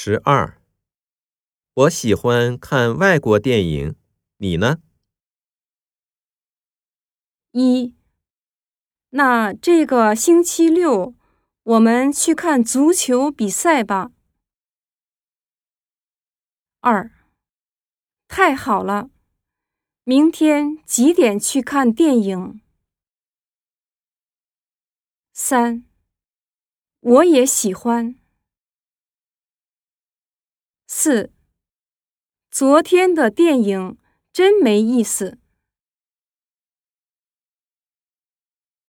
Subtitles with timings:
[0.00, 0.62] 十二，
[1.74, 3.96] 我喜欢看外国电影，
[4.36, 4.78] 你呢？
[7.50, 7.96] 一，
[9.10, 11.16] 那这个星期六
[11.64, 14.12] 我们去看足球比赛吧。
[16.78, 17.10] 二，
[18.28, 19.10] 太好了，
[20.04, 22.60] 明天几点去看电影？
[25.32, 25.84] 三，
[27.00, 28.14] 我也喜欢。
[31.00, 31.30] 四，
[32.50, 33.96] 昨天的电影
[34.32, 35.38] 真没意思。